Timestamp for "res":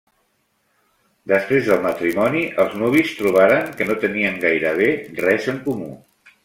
5.27-5.49